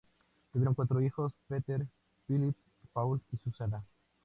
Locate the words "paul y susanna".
2.91-3.85